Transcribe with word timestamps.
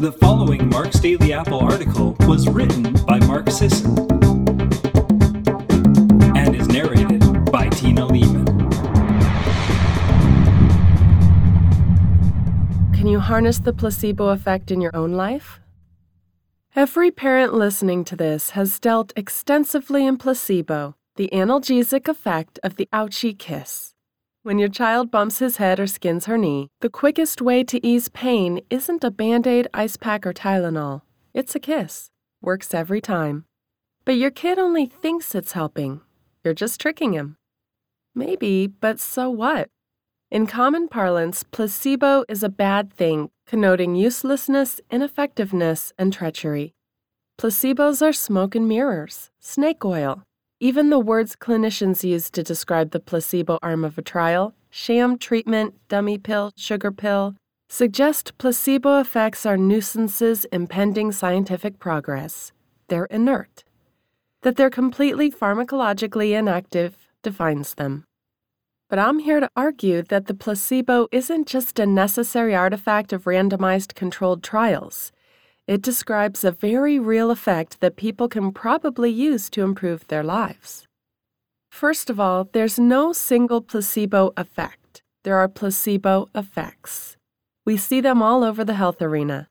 The 0.00 0.12
following 0.12 0.70
Mark's 0.70 0.98
Daily 0.98 1.34
Apple 1.34 1.58
article 1.60 2.16
was 2.20 2.48
written 2.48 2.94
by 3.04 3.18
Mark 3.26 3.50
Sisson 3.50 3.98
and 6.34 6.56
is 6.56 6.68
narrated 6.68 7.20
by 7.52 7.68
Tina 7.68 8.06
Leaman. 8.06 8.46
Can 12.94 13.08
you 13.08 13.20
harness 13.20 13.58
the 13.58 13.74
placebo 13.74 14.28
effect 14.28 14.70
in 14.70 14.80
your 14.80 14.96
own 14.96 15.12
life? 15.12 15.60
Every 16.74 17.10
parent 17.10 17.52
listening 17.52 18.02
to 18.04 18.16
this 18.16 18.50
has 18.50 18.80
dealt 18.80 19.12
extensively 19.16 20.06
in 20.06 20.16
placebo, 20.16 20.94
the 21.16 21.28
analgesic 21.30 22.08
effect 22.08 22.58
of 22.62 22.76
the 22.76 22.88
ouchie 22.90 23.38
kiss. 23.38 23.92
When 24.42 24.58
your 24.58 24.70
child 24.70 25.10
bumps 25.10 25.38
his 25.38 25.58
head 25.58 25.78
or 25.78 25.86
skins 25.86 26.24
her 26.24 26.38
knee, 26.38 26.70
the 26.80 26.88
quickest 26.88 27.42
way 27.42 27.62
to 27.64 27.86
ease 27.86 28.08
pain 28.08 28.62
isn't 28.70 29.04
a 29.04 29.10
band 29.10 29.46
aid, 29.46 29.68
ice 29.74 29.98
pack, 29.98 30.26
or 30.26 30.32
Tylenol. 30.32 31.02
It's 31.34 31.54
a 31.54 31.60
kiss. 31.60 32.08
Works 32.40 32.72
every 32.72 33.02
time. 33.02 33.44
But 34.06 34.16
your 34.16 34.30
kid 34.30 34.58
only 34.58 34.86
thinks 34.86 35.34
it's 35.34 35.52
helping. 35.52 36.00
You're 36.42 36.54
just 36.54 36.80
tricking 36.80 37.12
him. 37.12 37.36
Maybe, 38.14 38.66
but 38.66 38.98
so 38.98 39.28
what? 39.28 39.68
In 40.30 40.46
common 40.46 40.88
parlance, 40.88 41.42
placebo 41.42 42.24
is 42.26 42.42
a 42.42 42.48
bad 42.48 42.90
thing, 42.94 43.28
connoting 43.46 43.94
uselessness, 43.94 44.80
ineffectiveness, 44.90 45.92
and 45.98 46.14
treachery. 46.14 46.72
Placebos 47.38 48.00
are 48.00 48.14
smoke 48.14 48.54
and 48.54 48.66
mirrors, 48.66 49.30
snake 49.38 49.84
oil, 49.84 50.22
even 50.60 50.90
the 50.90 50.98
words 50.98 51.34
clinicians 51.34 52.04
use 52.04 52.30
to 52.30 52.42
describe 52.42 52.90
the 52.90 53.00
placebo 53.00 53.58
arm 53.62 53.82
of 53.82 53.96
a 53.96 54.02
trial 54.02 54.54
sham 54.68 55.18
treatment, 55.18 55.74
dummy 55.88 56.18
pill, 56.18 56.52
sugar 56.56 56.92
pill 56.92 57.34
suggest 57.68 58.36
placebo 58.36 59.00
effects 59.00 59.46
are 59.46 59.56
nuisances 59.56 60.44
impending 60.46 61.12
scientific 61.12 61.78
progress. 61.78 62.52
They're 62.88 63.06
inert. 63.06 63.64
That 64.42 64.56
they're 64.56 64.70
completely 64.70 65.30
pharmacologically 65.30 66.36
inactive 66.36 67.08
defines 67.22 67.74
them. 67.74 68.04
But 68.88 68.98
I'm 68.98 69.20
here 69.20 69.38
to 69.38 69.50
argue 69.54 70.02
that 70.02 70.26
the 70.26 70.34
placebo 70.34 71.06
isn't 71.12 71.46
just 71.46 71.78
a 71.78 71.86
necessary 71.86 72.54
artifact 72.56 73.12
of 73.12 73.24
randomized 73.24 73.94
controlled 73.94 74.42
trials. 74.42 75.12
It 75.70 75.82
describes 75.82 76.42
a 76.42 76.50
very 76.50 76.98
real 76.98 77.30
effect 77.30 77.78
that 77.78 77.94
people 77.94 78.28
can 78.28 78.50
probably 78.50 79.08
use 79.08 79.48
to 79.50 79.62
improve 79.62 80.04
their 80.08 80.24
lives. 80.24 80.88
First 81.70 82.10
of 82.10 82.18
all, 82.18 82.48
there's 82.52 82.76
no 82.76 83.12
single 83.12 83.60
placebo 83.60 84.32
effect. 84.36 85.02
There 85.22 85.36
are 85.36 85.46
placebo 85.46 86.28
effects. 86.34 87.16
We 87.64 87.76
see 87.76 88.00
them 88.00 88.20
all 88.20 88.42
over 88.42 88.64
the 88.64 88.74
health 88.74 89.00
arena. 89.00 89.46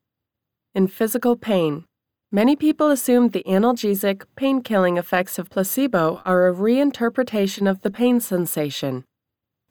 In 0.75 0.87
physical 0.87 1.37
pain, 1.37 1.85
many 2.33 2.57
people 2.57 2.89
assume 2.89 3.29
the 3.29 3.45
analgesic, 3.47 4.23
pain 4.35 4.61
killing 4.61 4.97
effects 4.97 5.39
of 5.39 5.49
placebo 5.49 6.21
are 6.25 6.49
a 6.49 6.53
reinterpretation 6.53 7.65
of 7.71 7.79
the 7.79 7.91
pain 7.91 8.19
sensation. 8.19 9.05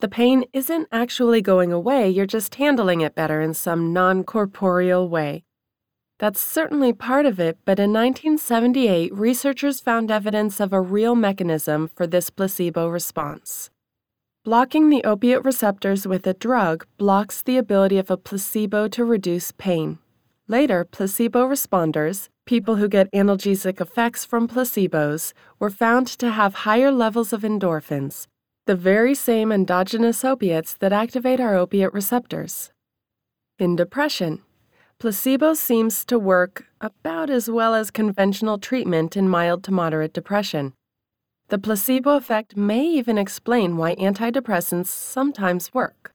The 0.00 0.08
pain 0.08 0.46
isn't 0.54 0.88
actually 0.91 1.42
going 1.42 1.72
away, 1.72 2.08
you're 2.08 2.24
just 2.24 2.54
handling 2.54 3.02
it 3.02 3.14
better 3.14 3.42
in 3.42 3.52
some 3.52 3.92
non 3.92 4.24
corporeal 4.24 5.10
way. 5.10 5.44
That's 6.19 6.41
certainly 6.41 6.92
part 6.92 7.27
of 7.27 7.38
it, 7.38 7.58
but 7.64 7.78
in 7.78 7.92
1978, 7.92 9.14
researchers 9.14 9.80
found 9.80 10.11
evidence 10.11 10.58
of 10.58 10.72
a 10.72 10.80
real 10.80 11.14
mechanism 11.14 11.88
for 11.94 12.08
this 12.08 12.28
placebo 12.28 12.88
response. 12.88 13.70
Blocking 14.44 14.91
the 14.91 15.05
opiate 15.05 15.44
receptors 15.44 16.08
with 16.08 16.27
a 16.27 16.34
drug 16.34 16.86
blocks 16.97 17.42
the 17.42 17.56
ability 17.56 17.98
of 17.98 18.10
a 18.10 18.16
placebo 18.16 18.88
to 18.88 19.05
reduce 19.05 19.52
pain. 19.52 19.98
Later, 20.48 20.84
placebo 20.84 21.47
responders, 21.47 22.28
people 22.47 22.77
who 22.77 22.88
get 22.88 23.12
analgesic 23.12 23.80
effects 23.80 24.25
from 24.25 24.48
placebos, 24.48 25.34
were 25.60 25.71
found 25.71 26.06
to 26.06 26.31
have 26.31 26.65
higher 26.65 26.91
levels 26.91 27.32
of 27.32 27.42
endorphins, 27.42 28.26
the 28.66 28.75
very 28.75 29.15
same 29.15 29.53
endogenous 29.53 30.25
opiates 30.25 30.75
that 30.75 30.92
activate 30.92 31.38
our 31.38 31.54
opiate 31.54 31.92
receptors. 31.92 32.72
In 33.59 33.76
depression, 33.76 34.41
Placebo 35.00 35.54
seems 35.54 36.04
to 36.06 36.19
work 36.19 36.66
about 36.81 37.31
as 37.31 37.48
well 37.48 37.72
as 37.72 37.88
conventional 37.88 38.59
treatment 38.59 39.16
in 39.16 39.28
mild 39.28 39.62
to 39.62 39.70
moderate 39.70 40.12
depression. 40.12 40.72
The 41.50 41.59
placebo 41.59 42.16
effect 42.16 42.56
may 42.56 42.84
even 42.84 43.16
explain 43.16 43.76
why 43.76 43.94
antidepressants 43.94 44.88
sometimes 44.88 45.72
work. 45.72 46.10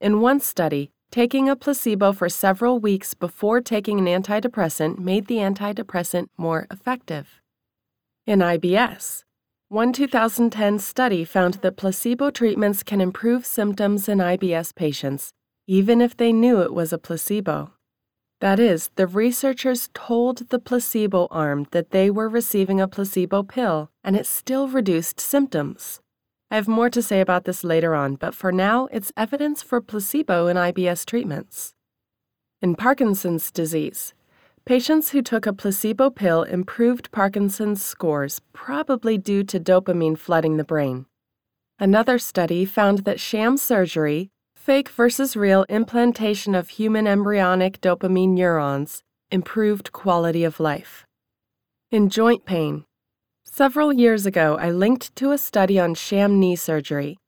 In 0.00 0.20
one 0.20 0.38
study, 0.38 0.92
taking 1.10 1.48
a 1.48 1.56
placebo 1.56 2.12
for 2.12 2.28
several 2.28 2.78
weeks 2.78 3.14
before 3.14 3.60
taking 3.60 3.98
an 3.98 4.22
antidepressant 4.22 4.96
made 4.96 5.26
the 5.26 5.38
antidepressant 5.38 6.28
more 6.36 6.68
effective. 6.70 7.42
In 8.28 8.38
IBS, 8.38 9.24
one 9.68 9.92
2010 9.92 10.78
study 10.78 11.24
found 11.24 11.54
that 11.54 11.76
placebo 11.76 12.30
treatments 12.30 12.84
can 12.84 13.00
improve 13.00 13.44
symptoms 13.44 14.08
in 14.08 14.18
IBS 14.18 14.72
patients, 14.72 15.32
even 15.66 16.00
if 16.00 16.16
they 16.16 16.32
knew 16.32 16.62
it 16.62 16.72
was 16.72 16.92
a 16.92 16.98
placebo. 16.98 17.73
That 18.44 18.60
is, 18.60 18.90
the 18.96 19.06
researchers 19.06 19.88
told 19.94 20.50
the 20.50 20.58
placebo 20.58 21.28
arm 21.30 21.66
that 21.70 21.92
they 21.92 22.10
were 22.10 22.28
receiving 22.28 22.78
a 22.78 22.86
placebo 22.86 23.42
pill, 23.42 23.88
and 24.04 24.14
it 24.14 24.26
still 24.26 24.68
reduced 24.68 25.18
symptoms. 25.18 26.02
I 26.50 26.56
have 26.56 26.68
more 26.68 26.90
to 26.90 27.00
say 27.00 27.22
about 27.22 27.46
this 27.46 27.64
later 27.64 27.94
on, 27.94 28.16
but 28.16 28.34
for 28.34 28.52
now, 28.52 28.86
it's 28.92 29.14
evidence 29.16 29.62
for 29.62 29.80
placebo 29.80 30.46
in 30.48 30.58
IBS 30.58 31.06
treatments. 31.06 31.72
In 32.60 32.74
Parkinson's 32.74 33.50
disease, 33.50 34.12
patients 34.66 35.12
who 35.12 35.22
took 35.22 35.46
a 35.46 35.54
placebo 35.54 36.10
pill 36.10 36.42
improved 36.42 37.10
Parkinson's 37.12 37.82
scores, 37.82 38.42
probably 38.52 39.16
due 39.16 39.42
to 39.44 39.58
dopamine 39.58 40.18
flooding 40.18 40.58
the 40.58 40.64
brain. 40.64 41.06
Another 41.78 42.18
study 42.18 42.66
found 42.66 43.06
that 43.06 43.20
sham 43.20 43.56
surgery, 43.56 44.28
Fake 44.64 44.88
versus 44.88 45.36
real 45.36 45.66
implantation 45.68 46.54
of 46.54 46.70
human 46.70 47.06
embryonic 47.06 47.82
dopamine 47.82 48.30
neurons 48.30 49.02
improved 49.30 49.92
quality 49.92 50.42
of 50.42 50.58
life. 50.58 51.04
In 51.90 52.08
joint 52.08 52.46
pain, 52.46 52.86
several 53.44 53.92
years 53.92 54.24
ago 54.24 54.56
I 54.56 54.70
linked 54.70 55.14
to 55.16 55.32
a 55.32 55.36
study 55.36 55.78
on 55.78 55.92
sham 55.94 56.40
knee 56.40 56.56
surgery. 56.56 57.18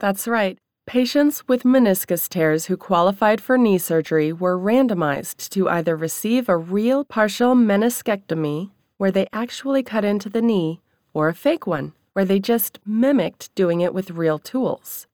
That's 0.00 0.26
right, 0.26 0.58
patients 0.84 1.46
with 1.46 1.62
meniscus 1.62 2.28
tears 2.28 2.66
who 2.66 2.76
qualified 2.76 3.40
for 3.40 3.56
knee 3.56 3.78
surgery 3.78 4.32
were 4.32 4.58
randomized 4.58 5.50
to 5.50 5.68
either 5.68 5.94
receive 5.94 6.48
a 6.48 6.56
real 6.56 7.04
partial 7.04 7.54
meniscectomy, 7.54 8.72
where 8.96 9.12
they 9.12 9.28
actually 9.32 9.84
cut 9.84 10.04
into 10.04 10.28
the 10.28 10.42
knee, 10.42 10.80
or 11.12 11.28
a 11.28 11.34
fake 11.34 11.68
one, 11.68 11.92
where 12.14 12.24
they 12.24 12.40
just 12.40 12.80
mimicked 12.84 13.54
doing 13.54 13.80
it 13.80 13.94
with 13.94 14.10
real 14.10 14.40
tools. 14.40 15.06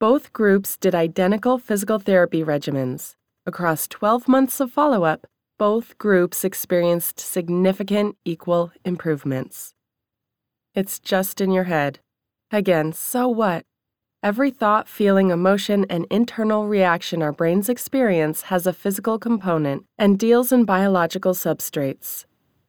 Both 0.00 0.32
groups 0.32 0.78
did 0.78 0.94
identical 0.94 1.58
physical 1.58 1.98
therapy 1.98 2.42
regimens. 2.42 3.16
Across 3.44 3.88
12 3.88 4.28
months 4.28 4.58
of 4.58 4.72
follow 4.72 5.04
up, 5.04 5.26
both 5.58 5.98
groups 5.98 6.42
experienced 6.42 7.20
significant 7.20 8.16
equal 8.24 8.72
improvements. 8.82 9.74
It's 10.74 10.98
just 11.00 11.42
in 11.42 11.52
your 11.52 11.64
head. 11.64 11.98
Again, 12.50 12.94
so 12.94 13.28
what? 13.28 13.66
Every 14.22 14.50
thought, 14.50 14.88
feeling, 14.88 15.28
emotion, 15.28 15.84
and 15.90 16.06
internal 16.10 16.66
reaction 16.66 17.20
our 17.20 17.32
brains 17.32 17.68
experience 17.68 18.42
has 18.44 18.66
a 18.66 18.72
physical 18.72 19.18
component 19.18 19.84
and 19.98 20.18
deals 20.18 20.50
in 20.50 20.64
biological 20.64 21.34
substrates. 21.34 22.24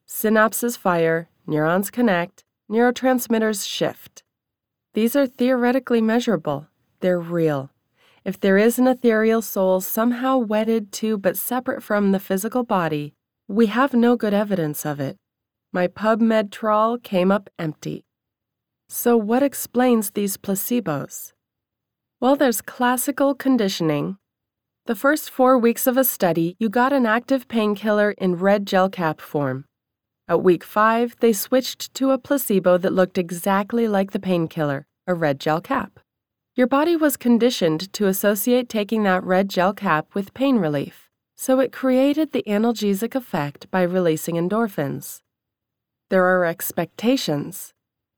Synapses 0.06 0.78
fire, 0.78 1.30
neurons 1.48 1.92
connect, 1.92 2.44
neurotransmitters 2.70 3.66
shift. 3.66 4.22
These 4.94 5.16
are 5.16 5.28
theoretically 5.28 6.02
measurable, 6.02 6.68
they're 7.02 7.20
real. 7.20 7.72
If 8.24 8.40
there 8.40 8.58
is 8.58 8.80
an 8.80 8.88
ethereal 8.88 9.42
soul 9.42 9.82
somehow 9.82 10.38
wedded 10.38 10.92
to 10.94 11.18
but 11.18 11.38
separate 11.38 11.82
from 11.82 12.12
the 12.12 12.20
physical 12.20 12.64
body, 12.64 13.14
we 13.48 13.66
have 13.66 13.94
no 13.94 14.16
good 14.16 14.34
evidence 14.34 14.86
of 14.86 15.00
it. 15.00 15.18
My 15.74 15.88
PubMed 15.88 16.52
trawl 16.52 16.98
came 16.98 17.32
up 17.32 17.50
empty. 17.58 18.06
So, 18.88 19.18
what 19.18 19.42
explains 19.42 20.12
these 20.12 20.38
placebos? 20.38 21.34
Well, 22.20 22.36
there's 22.36 22.62
classical 22.62 23.34
conditioning. 23.34 24.18
The 24.86 24.96
first 24.96 25.30
four 25.30 25.58
weeks 25.58 25.88
of 25.88 25.98
a 25.98 26.04
study, 26.04 26.56
you 26.60 26.70
got 26.70 26.94
an 26.94 27.06
active 27.06 27.48
painkiller 27.48 28.12
in 28.18 28.36
red 28.36 28.68
gel 28.68 28.90
cap 28.90 29.22
form. 29.22 29.66
At 30.28 30.44
week 30.44 30.64
five, 30.64 31.16
they 31.20 31.34
switched 31.34 31.94
to 31.96 32.12
a 32.12 32.18
placebo 32.18 32.78
that 32.78 32.94
looked 32.94 33.18
exactly 33.18 33.88
like 33.88 34.12
the 34.12 34.20
painkiller, 34.20 34.86
a 35.08 35.14
red 35.14 35.40
gel 35.40 35.62
cap. 35.62 36.00
Your 36.62 36.68
body 36.68 36.96
was 36.96 37.18
conditioned 37.18 37.92
to 37.94 38.06
associate 38.06 38.70
taking 38.70 39.02
that 39.02 39.24
red 39.24 39.50
gel 39.50 39.74
cap 39.74 40.14
with 40.14 40.36
pain 40.36 40.58
relief, 40.58 41.10
so 41.36 41.60
it 41.60 41.72
created 41.72 42.34
the 42.34 42.44
analgesic 42.46 43.16
effect 43.16 43.66
by 43.72 43.82
releasing 43.82 44.36
endorphins. 44.36 45.22
There 46.12 46.24
are 46.24 46.46
expectations. 46.46 47.74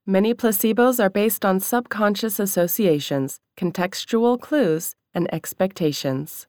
Many 0.06 0.34
placebos 0.34 1.02
are 1.02 1.10
based 1.10 1.46
on 1.46 1.62
subconscious 1.62 2.38
associations, 2.38 3.40
contextual 3.56 4.38
clues, 4.42 4.94
and 5.14 5.34
expectations. 5.34 6.46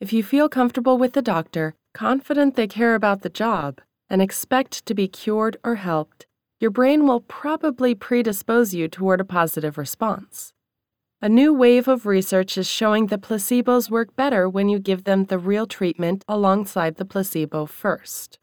If 0.00 0.14
you 0.14 0.22
feel 0.22 0.48
comfortable 0.48 0.96
with 0.96 1.12
the 1.12 1.20
doctor, 1.20 1.74
confident 1.92 2.56
they 2.56 2.66
care 2.66 2.94
about 2.94 3.20
the 3.20 3.28
job, 3.28 3.82
and 4.08 4.22
expect 4.22 4.86
to 4.86 4.94
be 4.94 5.06
cured 5.06 5.58
or 5.62 5.74
helped, 5.74 6.24
your 6.60 6.70
brain 6.70 7.06
will 7.06 7.20
probably 7.20 7.94
predispose 7.94 8.72
you 8.72 8.88
toward 8.88 9.20
a 9.20 9.24
positive 9.26 9.76
response. 9.76 10.54
A 11.22 11.30
new 11.30 11.54
wave 11.54 11.88
of 11.88 12.04
research 12.04 12.58
is 12.58 12.68
showing 12.68 13.06
that 13.06 13.22
placebos 13.22 13.88
work 13.88 14.14
better 14.16 14.50
when 14.50 14.68
you 14.68 14.78
give 14.78 15.04
them 15.04 15.24
the 15.24 15.38
real 15.38 15.66
treatment 15.66 16.22
alongside 16.28 16.96
the 16.96 17.06
placebo 17.06 17.64
first. 17.64 18.38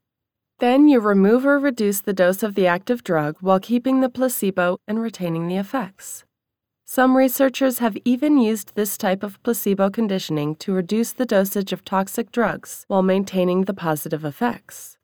Then 0.57 0.87
you 0.87 0.99
remove 0.99 1.45
or 1.45 1.59
reduce 1.59 2.01
the 2.01 2.13
dose 2.13 2.41
of 2.41 2.55
the 2.55 2.65
active 2.65 3.03
drug 3.03 3.37
while 3.41 3.59
keeping 3.59 4.01
the 4.01 4.09
placebo 4.09 4.79
and 4.87 4.99
retaining 4.99 5.47
the 5.47 5.57
effects. 5.57 6.23
Some 6.83 7.15
researchers 7.15 7.77
have 7.77 7.95
even 8.05 8.39
used 8.39 8.73
this 8.73 8.97
type 8.97 9.21
of 9.21 9.41
placebo 9.43 9.91
conditioning 9.91 10.55
to 10.55 10.73
reduce 10.73 11.11
the 11.11 11.27
dosage 11.27 11.73
of 11.73 11.85
toxic 11.85 12.31
drugs 12.31 12.85
while 12.87 13.03
maintaining 13.03 13.65
the 13.65 13.75
positive 13.75 14.25
effects. 14.25 14.97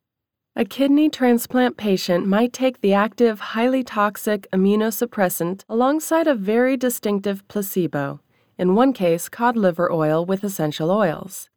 A 0.60 0.66
kidney 0.66 1.10
transplant 1.10 1.78
patient 1.78 2.28
might 2.28 2.52
take 2.52 2.82
the 2.82 2.92
active, 2.92 3.40
highly 3.40 3.82
toxic 3.82 4.46
immunosuppressant 4.52 5.64
alongside 5.70 6.28
a 6.28 6.36
very 6.36 6.76
distinctive 6.76 7.48
placebo, 7.48 8.20
in 8.58 8.76
one 8.76 8.92
case, 8.92 9.30
cod 9.30 9.56
liver 9.56 9.90
oil 9.90 10.26
with 10.26 10.44
essential 10.44 10.92
oils. 10.92 11.50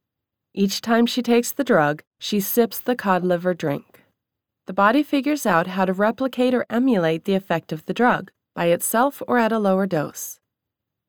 Each 0.55 0.81
time 0.81 1.07
she 1.07 1.21
takes 1.21 1.51
the 1.51 1.65
drug, 1.65 2.05
she 2.21 2.39
sips 2.39 2.79
the 2.79 2.95
cod 2.95 3.25
liver 3.25 3.55
drink. 3.55 4.05
The 4.69 4.73
body 4.73 5.03
figures 5.03 5.47
out 5.47 5.67
how 5.67 5.85
to 5.85 5.93
replicate 5.93 6.55
or 6.55 6.65
emulate 6.71 7.25
the 7.25 7.35
effect 7.35 7.73
of 7.73 7.85
the 7.87 7.95
drug, 7.95 8.31
by 8.55 8.67
itself 8.67 9.21
or 9.27 9.37
at 9.37 9.51
a 9.51 9.59
lower 9.59 9.89
dose. 9.89 10.39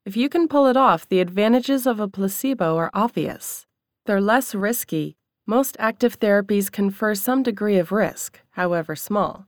If 0.04 0.16
you 0.16 0.28
can 0.28 0.48
pull 0.48 0.66
it 0.66 0.76
off, 0.76 1.08
the 1.08 1.20
advantages 1.20 1.86
of 1.86 2.00
a 2.00 2.08
placebo 2.08 2.76
are 2.76 2.90
obvious. 2.92 3.66
They're 4.04 4.20
less 4.20 4.52
risky 4.52 5.14
most 5.46 5.76
active 5.78 6.18
therapies 6.18 6.72
confer 6.72 7.14
some 7.14 7.42
degree 7.42 7.76
of 7.76 7.92
risk, 7.92 8.40
however 8.52 8.96
small. 8.96 9.46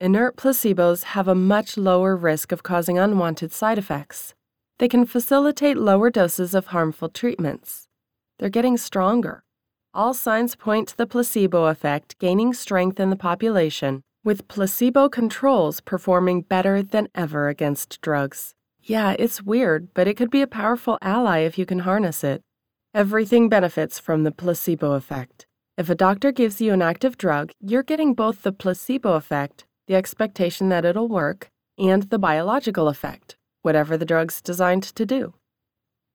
Inert 0.00 0.36
placebos 0.36 1.04
have 1.14 1.28
a 1.28 1.34
much 1.34 1.76
lower 1.76 2.16
risk 2.16 2.52
of 2.52 2.62
causing 2.62 2.98
unwanted 2.98 3.52
side 3.52 3.78
effects. 3.78 4.34
They 4.78 4.88
can 4.88 5.06
facilitate 5.06 5.76
lower 5.76 6.10
doses 6.10 6.54
of 6.54 6.66
harmful 6.66 7.08
treatments. 7.08 7.86
They're 8.38 8.50
getting 8.50 8.76
stronger. 8.76 9.44
All 9.94 10.12
signs 10.12 10.56
point 10.56 10.88
to 10.88 10.96
the 10.96 11.06
placebo 11.06 11.66
effect 11.66 12.18
gaining 12.18 12.52
strength 12.52 12.98
in 12.98 13.10
the 13.10 13.16
population, 13.16 14.02
with 14.24 14.48
placebo 14.48 15.08
controls 15.08 15.80
performing 15.80 16.42
better 16.42 16.82
than 16.82 17.08
ever 17.14 17.48
against 17.48 18.00
drugs. 18.00 18.54
Yeah, 18.82 19.14
it's 19.18 19.42
weird, 19.42 19.94
but 19.94 20.08
it 20.08 20.16
could 20.16 20.30
be 20.30 20.42
a 20.42 20.46
powerful 20.46 20.98
ally 21.00 21.40
if 21.40 21.56
you 21.56 21.64
can 21.64 21.80
harness 21.80 22.24
it. 22.24 22.42
Everything 22.94 23.48
benefits 23.48 23.98
from 23.98 24.22
the 24.22 24.30
placebo 24.30 24.92
effect. 24.92 25.46
If 25.78 25.88
a 25.88 25.94
doctor 25.94 26.30
gives 26.30 26.60
you 26.60 26.74
an 26.74 26.82
active 26.82 27.16
drug, 27.16 27.50
you're 27.58 27.82
getting 27.82 28.12
both 28.12 28.42
the 28.42 28.52
placebo 28.52 29.14
effect, 29.14 29.64
the 29.86 29.94
expectation 29.94 30.68
that 30.68 30.84
it'll 30.84 31.08
work, 31.08 31.48
and 31.78 32.02
the 32.02 32.18
biological 32.18 32.88
effect, 32.88 33.34
whatever 33.62 33.96
the 33.96 34.04
drug's 34.04 34.42
designed 34.42 34.82
to 34.82 35.06
do. 35.06 35.32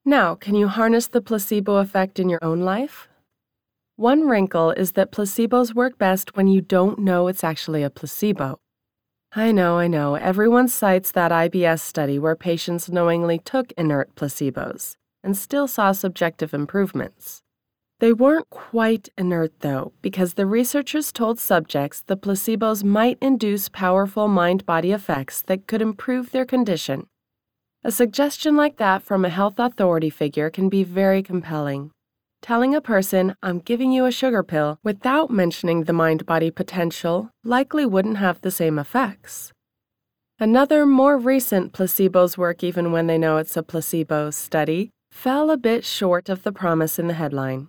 Now, 0.05 0.35
can 0.35 0.53
you 0.53 0.67
harness 0.67 1.07
the 1.07 1.19
placebo 1.19 1.77
effect 1.77 2.19
in 2.19 2.29
your 2.29 2.43
own 2.43 2.61
life? 2.61 3.07
One 3.95 4.27
wrinkle 4.27 4.69
is 4.69 4.91
that 4.91 5.11
placebos 5.11 5.73
work 5.73 5.97
best 5.97 6.37
when 6.37 6.47
you 6.47 6.61
don't 6.61 6.99
know 6.99 7.27
it's 7.27 7.43
actually 7.43 7.81
a 7.81 7.89
placebo. 7.89 8.59
I 9.33 9.51
know, 9.51 9.79
I 9.79 9.87
know, 9.87 10.13
everyone 10.13 10.67
cites 10.67 11.11
that 11.13 11.31
IBS 11.31 11.79
study 11.79 12.19
where 12.19 12.35
patients 12.35 12.87
knowingly 12.87 13.39
took 13.39 13.71
inert 13.71 14.13
placebos 14.13 14.95
and 15.23 15.37
still 15.37 15.67
saw 15.67 15.91
subjective 15.91 16.53
improvements. 16.53 17.43
They 17.99 18.13
weren't 18.13 18.49
quite 18.51 19.09
inert, 19.17 19.61
though, 19.61 19.93
because 20.03 20.35
the 20.35 20.45
researchers 20.45 21.11
told 21.11 21.39
subjects 21.39 22.03
the 22.03 22.15
placebos 22.15 22.83
might 22.83 23.17
induce 23.21 23.69
powerful 23.69 24.27
mind 24.27 24.67
body 24.67 24.91
effects 24.91 25.41
that 25.43 25.65
could 25.65 25.81
improve 25.81 26.31
their 26.31 26.45
condition. 26.45 27.07
A 27.83 27.91
suggestion 27.91 28.55
like 28.55 28.77
that 28.77 29.01
from 29.01 29.25
a 29.25 29.29
health 29.29 29.55
authority 29.57 30.11
figure 30.11 30.51
can 30.51 30.69
be 30.69 30.83
very 30.83 31.23
compelling. 31.23 31.89
Telling 32.43 32.75
a 32.75 32.81
person, 32.81 33.35
I'm 33.41 33.59
giving 33.59 33.91
you 33.91 34.05
a 34.05 34.11
sugar 34.11 34.43
pill, 34.43 34.77
without 34.83 35.31
mentioning 35.31 35.85
the 35.85 35.93
mind 35.93 36.27
body 36.27 36.51
potential 36.51 37.31
likely 37.43 37.85
wouldn't 37.85 38.17
have 38.17 38.41
the 38.41 38.51
same 38.51 38.77
effects. 38.77 39.53
Another 40.39 40.85
more 40.85 41.17
recent 41.17 41.73
placebos 41.73 42.37
work 42.37 42.63
even 42.63 42.91
when 42.91 43.07
they 43.07 43.17
know 43.17 43.37
it's 43.37 43.57
a 43.57 43.63
placebo 43.63 44.29
study 44.29 44.91
fell 45.17 45.49
a 45.49 45.57
bit 45.57 45.83
short 45.83 46.29
of 46.29 46.43
the 46.43 46.51
promise 46.51 46.99
in 46.99 47.07
the 47.07 47.15
headline. 47.15 47.67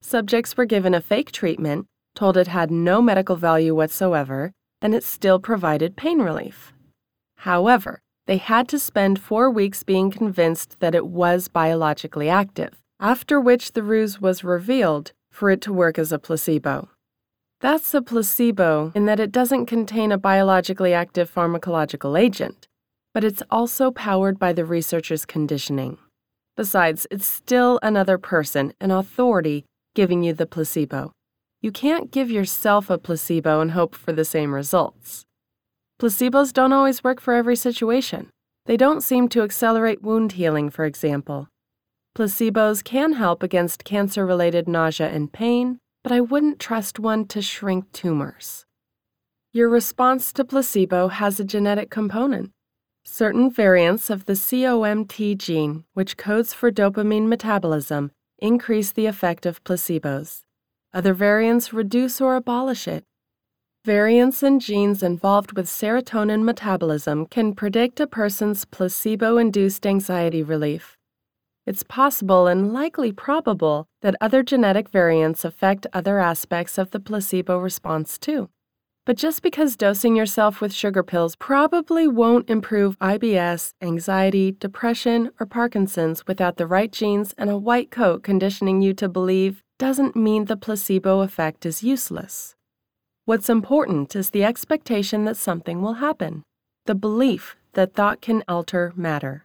Subjects 0.00 0.56
were 0.56 0.64
given 0.64 0.94
a 0.94 1.00
fake 1.00 1.32
treatment, 1.32 1.86
told 2.14 2.36
it 2.36 2.46
had 2.46 2.70
no 2.70 3.02
medical 3.02 3.34
value 3.34 3.74
whatsoever, 3.74 4.52
and 4.80 4.94
it 4.94 5.02
still 5.02 5.40
provided 5.40 5.96
pain 5.96 6.20
relief. 6.20 6.72
However, 7.38 8.00
they 8.28 8.36
had 8.36 8.68
to 8.68 8.78
spend 8.78 9.18
four 9.18 9.50
weeks 9.50 9.82
being 9.82 10.12
convinced 10.12 10.78
that 10.78 10.94
it 10.94 11.08
was 11.08 11.48
biologically 11.48 12.28
active, 12.28 12.80
after 13.00 13.40
which 13.40 13.72
the 13.72 13.82
ruse 13.82 14.20
was 14.20 14.44
revealed 14.44 15.10
for 15.32 15.50
it 15.50 15.60
to 15.62 15.72
work 15.72 15.98
as 15.98 16.12
a 16.12 16.20
placebo. 16.20 16.88
That's 17.60 17.92
a 17.92 18.02
placebo 18.02 18.92
in 18.94 19.06
that 19.06 19.18
it 19.18 19.32
doesn't 19.32 19.66
contain 19.66 20.12
a 20.12 20.16
biologically 20.16 20.94
active 20.94 21.28
pharmacological 21.34 22.16
agent, 22.16 22.68
but 23.12 23.24
it's 23.24 23.42
also 23.50 23.90
powered 23.90 24.38
by 24.38 24.52
the 24.52 24.64
researcher's 24.64 25.26
conditioning. 25.26 25.98
Besides, 26.56 27.06
it's 27.10 27.26
still 27.26 27.80
another 27.82 28.16
person, 28.16 28.72
an 28.80 28.90
authority, 28.90 29.64
giving 29.94 30.22
you 30.22 30.32
the 30.32 30.46
placebo. 30.46 31.12
You 31.60 31.72
can't 31.72 32.10
give 32.10 32.30
yourself 32.30 32.90
a 32.90 32.98
placebo 32.98 33.60
and 33.60 33.72
hope 33.72 33.94
for 33.94 34.12
the 34.12 34.24
same 34.24 34.54
results. 34.54 35.24
Placebos 36.00 36.52
don't 36.52 36.72
always 36.72 37.02
work 37.02 37.20
for 37.20 37.34
every 37.34 37.56
situation. 37.56 38.30
They 38.66 38.76
don't 38.76 39.02
seem 39.02 39.28
to 39.30 39.42
accelerate 39.42 40.02
wound 40.02 40.32
healing, 40.32 40.70
for 40.70 40.84
example. 40.84 41.48
Placebos 42.16 42.84
can 42.84 43.14
help 43.14 43.42
against 43.42 43.84
cancer 43.84 44.24
related 44.24 44.68
nausea 44.68 45.08
and 45.08 45.32
pain, 45.32 45.78
but 46.02 46.12
I 46.12 46.20
wouldn't 46.20 46.60
trust 46.60 46.98
one 46.98 47.26
to 47.26 47.42
shrink 47.42 47.90
tumors. 47.92 48.64
Your 49.52 49.68
response 49.68 50.32
to 50.34 50.44
placebo 50.44 51.08
has 51.08 51.40
a 51.40 51.44
genetic 51.44 51.90
component. 51.90 52.50
Certain 53.06 53.50
variants 53.50 54.08
of 54.08 54.24
the 54.24 54.32
COMT 54.32 55.36
gene, 55.36 55.84
which 55.92 56.16
codes 56.16 56.54
for 56.54 56.70
dopamine 56.72 57.28
metabolism, 57.28 58.10
increase 58.38 58.92
the 58.92 59.04
effect 59.04 59.44
of 59.44 59.62
placebos. 59.62 60.42
Other 60.94 61.12
variants 61.12 61.72
reduce 61.72 62.20
or 62.20 62.34
abolish 62.34 62.88
it. 62.88 63.04
Variants 63.84 64.42
in 64.42 64.58
genes 64.58 65.02
involved 65.02 65.52
with 65.52 65.66
serotonin 65.66 66.44
metabolism 66.44 67.26
can 67.26 67.54
predict 67.54 68.00
a 68.00 68.06
person's 68.06 68.64
placebo 68.64 69.36
induced 69.36 69.86
anxiety 69.86 70.42
relief. 70.42 70.96
It's 71.66 71.82
possible 71.82 72.46
and 72.46 72.72
likely 72.72 73.12
probable 73.12 73.86
that 74.00 74.16
other 74.20 74.42
genetic 74.42 74.88
variants 74.88 75.44
affect 75.44 75.86
other 75.92 76.18
aspects 76.18 76.78
of 76.78 76.90
the 76.90 77.00
placebo 77.00 77.58
response 77.58 78.16
too. 78.18 78.48
But 79.06 79.18
just 79.18 79.42
because 79.42 79.76
dosing 79.76 80.16
yourself 80.16 80.62
with 80.62 80.72
sugar 80.72 81.02
pills 81.02 81.36
probably 81.36 82.08
won't 82.08 82.48
improve 82.48 82.98
IBS, 83.00 83.74
anxiety, 83.82 84.52
depression, 84.52 85.30
or 85.38 85.44
Parkinson's 85.44 86.26
without 86.26 86.56
the 86.56 86.66
right 86.66 86.90
genes 86.90 87.34
and 87.36 87.50
a 87.50 87.58
white 87.58 87.90
coat 87.90 88.22
conditioning 88.22 88.80
you 88.80 88.94
to 88.94 89.08
believe 89.10 89.62
doesn't 89.78 90.16
mean 90.16 90.46
the 90.46 90.56
placebo 90.56 91.20
effect 91.20 91.66
is 91.66 91.82
useless. 91.82 92.54
What's 93.26 93.50
important 93.50 94.16
is 94.16 94.30
the 94.30 94.44
expectation 94.44 95.26
that 95.26 95.36
something 95.36 95.82
will 95.82 95.94
happen, 95.94 96.42
the 96.86 96.94
belief 96.94 97.56
that 97.74 97.92
thought 97.92 98.22
can 98.22 98.42
alter 98.48 98.94
matter. 98.96 99.44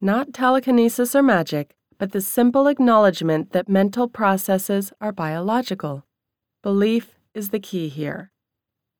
Not 0.00 0.32
telekinesis 0.32 1.14
or 1.14 1.22
magic, 1.22 1.74
but 1.98 2.12
the 2.12 2.22
simple 2.22 2.68
acknowledgement 2.68 3.52
that 3.52 3.68
mental 3.68 4.08
processes 4.08 4.92
are 4.98 5.12
biological. 5.12 6.04
Belief 6.62 7.18
is 7.34 7.50
the 7.50 7.60
key 7.60 7.88
here. 7.88 8.30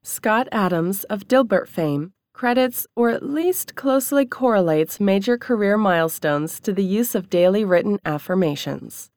Scott 0.02 0.48
Adams 0.52 1.04
of 1.04 1.28
Dilbert 1.28 1.68
fame 1.68 2.12
credits 2.38 2.86
or 2.94 3.10
at 3.10 3.28
least 3.28 3.74
closely 3.74 4.24
correlates 4.24 5.00
major 5.00 5.36
career 5.36 5.76
milestones 5.76 6.60
to 6.60 6.72
the 6.72 6.84
use 6.84 7.16
of 7.16 7.28
daily 7.28 7.64
written 7.64 7.98
affirmations. 8.04 9.10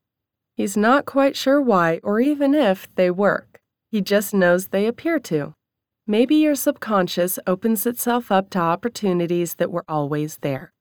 He's 0.56 0.76
not 0.76 1.06
quite 1.06 1.36
sure 1.36 1.60
why 1.60 2.00
or 2.02 2.18
even 2.18 2.52
if 2.52 2.92
they 2.96 3.12
work. 3.12 3.60
He 3.92 4.00
just 4.00 4.34
knows 4.34 4.68
they 4.68 4.88
appear 4.88 5.20
to. 5.20 5.54
Maybe 6.04 6.34
your 6.34 6.56
subconscious 6.56 7.38
opens 7.46 7.86
itself 7.86 8.32
up 8.32 8.50
to 8.50 8.58
opportunities 8.58 9.54
that 9.54 9.70
were 9.70 9.84
always 9.88 10.38
there. 10.38 10.72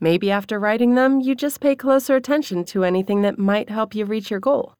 Maybe 0.00 0.30
after 0.30 0.58
writing 0.58 0.94
them, 0.94 1.20
you 1.20 1.34
just 1.34 1.60
pay 1.60 1.76
closer 1.76 2.16
attention 2.16 2.64
to 2.66 2.84
anything 2.84 3.20
that 3.22 3.38
might 3.38 3.68
help 3.68 3.94
you 3.94 4.06
reach 4.06 4.30
your 4.30 4.40
goal. 4.40 4.72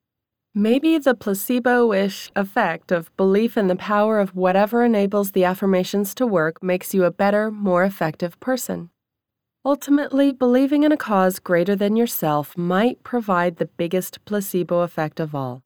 Maybe 0.57 0.99
the 0.99 1.17
placebo 1.17 1.93
ish 1.93 2.31
effect 2.37 2.93
of 2.93 3.15
belief 3.17 3.57
in 3.57 3.67
the 3.67 3.75
power 3.75 4.21
of 4.21 4.37
whatever 4.37 4.85
enables 4.85 5.33
the 5.33 5.43
affirmations 5.43 6.15
to 6.15 6.29
work 6.29 6.63
makes 6.63 6.95
you 6.95 7.03
a 7.03 7.11
better, 7.11 7.51
more 7.51 7.83
effective 7.83 8.39
person. 8.39 8.91
Ultimately, 9.65 10.31
believing 10.31 10.85
in 10.85 10.93
a 10.93 10.97
cause 10.97 11.41
greater 11.41 11.75
than 11.75 11.97
yourself 11.97 12.57
might 12.57 13.03
provide 13.03 13.57
the 13.57 13.67
biggest 13.67 14.25
placebo 14.27 14.83
effect 14.83 15.19
of 15.19 15.35
all. 15.35 15.63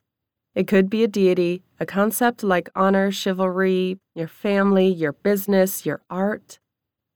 It 0.55 0.67
could 0.67 0.89
be 0.89 1.05
a 1.05 1.09
deity, 1.09 1.65
a 1.79 1.85
concept 1.85 2.43
like 2.43 2.71
honor, 2.75 3.11
chivalry, 3.11 3.99
your 4.15 4.29
family, 4.29 4.89
your 4.89 5.13
business, 5.13 5.85
your 5.85 6.01
art. 6.09 6.61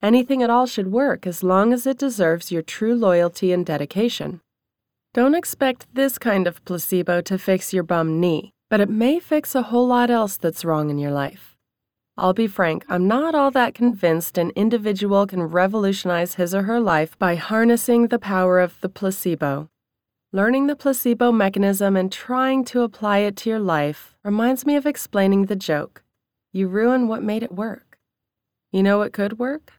Anything 0.02 0.42
at 0.42 0.50
all 0.50 0.66
should 0.66 0.92
work 0.92 1.26
as 1.26 1.42
long 1.42 1.72
as 1.72 1.86
it 1.86 1.96
deserves 1.96 2.52
your 2.52 2.60
true 2.60 2.94
loyalty 2.94 3.50
and 3.50 3.64
dedication. 3.64 4.42
Don't 5.14 5.34
expect 5.34 5.86
this 5.92 6.18
kind 6.18 6.46
of 6.46 6.64
placebo 6.64 7.20
to 7.20 7.36
fix 7.36 7.72
your 7.72 7.82
bum 7.82 8.18
knee, 8.18 8.52
but 8.70 8.80
it 8.80 8.88
may 8.88 9.18
fix 9.20 9.54
a 9.54 9.62
whole 9.62 9.86
lot 9.86 10.10
else 10.10 10.38
that's 10.38 10.64
wrong 10.64 10.88
in 10.88 10.98
your 10.98 11.10
life. 11.10 11.54
I'll 12.16 12.32
be 12.32 12.46
frank, 12.46 12.84
I'm 12.88 13.06
not 13.06 13.34
all 13.34 13.50
that 13.50 13.74
convinced 13.74 14.38
an 14.38 14.52
individual 14.56 15.26
can 15.26 15.42
revolutionize 15.42 16.36
his 16.36 16.54
or 16.54 16.62
her 16.62 16.80
life 16.80 17.18
by 17.18 17.34
harnessing 17.34 18.08
the 18.08 18.18
power 18.18 18.58
of 18.58 18.80
the 18.80 18.88
placebo. 18.88 19.68
Learning 20.32 20.66
the 20.66 20.76
placebo 20.76 21.30
mechanism 21.30 21.94
and 21.94 22.10
trying 22.10 22.64
to 22.64 22.80
apply 22.80 23.18
it 23.18 23.36
to 23.36 23.50
your 23.50 23.60
life 23.60 24.14
reminds 24.24 24.64
me 24.64 24.76
of 24.76 24.86
explaining 24.86 25.44
the 25.44 25.56
joke. 25.56 26.02
You 26.52 26.68
ruin 26.68 27.06
what 27.06 27.22
made 27.22 27.42
it 27.42 27.52
work. 27.52 27.98
You 28.70 28.82
know 28.82 28.96
what 28.96 29.12
could 29.12 29.38
work? 29.38 29.74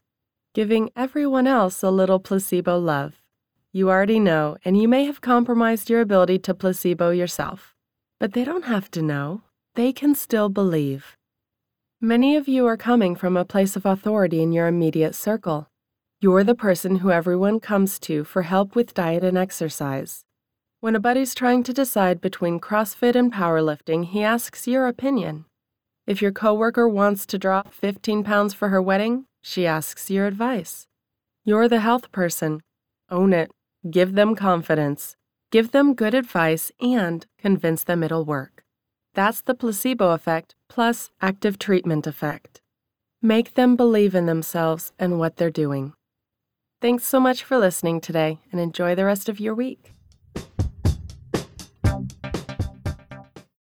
giving 0.54 0.92
everyone 0.96 1.48
else 1.48 1.82
a 1.82 1.90
little 1.90 2.20
placebo 2.20 2.78
love. 2.78 3.23
You 3.76 3.90
already 3.90 4.20
know, 4.20 4.56
and 4.64 4.80
you 4.80 4.88
may 4.88 5.06
have 5.06 5.20
compromised 5.20 5.90
your 5.90 6.00
ability 6.00 6.38
to 6.40 6.54
placebo 6.54 7.10
yourself. 7.10 7.74
But 8.20 8.34
they 8.34 8.44
don't 8.44 8.66
have 8.66 8.92
to 8.92 9.02
know, 9.02 9.42
they 9.74 9.92
can 9.92 10.14
still 10.14 10.48
believe. 10.48 11.18
Many 12.00 12.36
of 12.36 12.48
you 12.48 12.68
are 12.68 12.78
coming 12.78 13.16
from 13.16 13.36
a 13.36 13.44
place 13.44 13.76
of 13.76 13.84
authority 13.84 14.44
in 14.44 14.52
your 14.52 14.68
immediate 14.68 15.16
circle. 15.16 15.70
You're 16.22 16.44
the 16.44 16.54
person 16.54 16.98
who 16.98 17.10
everyone 17.10 17.60
comes 17.60 17.98
to 18.02 18.24
for 18.24 18.44
help 18.44 18.76
with 18.76 18.94
diet 18.94 19.24
and 19.24 19.40
exercise. 19.40 20.24
When 20.80 20.96
a 20.96 21.00
buddy's 21.00 21.34
trying 21.34 21.64
to 21.64 21.74
decide 21.74 22.22
between 22.22 22.60
CrossFit 22.60 23.16
and 23.16 23.34
powerlifting, 23.34 24.06
he 24.06 24.22
asks 24.22 24.68
your 24.68 24.86
opinion. 24.86 25.46
If 26.06 26.22
your 26.22 26.32
coworker 26.32 26.88
wants 26.88 27.26
to 27.26 27.40
drop 27.40 27.74
15 27.74 28.24
pounds 28.24 28.54
for 28.54 28.70
her 28.70 28.84
wedding, 28.84 29.26
she 29.42 29.66
asks 29.66 30.12
your 30.12 30.28
advice. 30.28 30.86
You're 31.44 31.68
the 31.68 31.80
health 31.80 32.12
person. 32.12 32.62
Own 33.10 33.34
it. 33.34 33.50
Give 33.90 34.14
them 34.14 34.36
confidence. 34.36 35.18
Give 35.52 35.72
them 35.72 35.94
good 35.94 36.14
advice 36.14 36.72
and 36.80 37.26
convince 37.38 37.84
them 37.84 38.02
it'll 38.02 38.24
work. 38.24 38.64
That's 39.14 39.42
the 39.42 39.54
placebo 39.54 40.12
effect 40.12 40.56
plus 40.70 41.12
active 41.22 41.60
treatment 41.60 42.08
effect. 42.08 42.62
Make 43.22 43.56
them 43.56 43.76
believe 43.76 44.16
in 44.16 44.26
themselves 44.26 44.94
and 44.98 45.20
what 45.20 45.36
they're 45.36 45.52
doing. 45.52 45.94
Thanks 46.82 47.06
so 47.06 47.20
much 47.20 47.44
for 47.44 47.58
listening 47.58 48.02
today 48.02 48.40
and 48.52 48.60
enjoy 48.60 48.96
the 48.96 49.06
rest 49.06 49.30
of 49.30 49.40
your 49.40 49.54
week. 49.54 49.93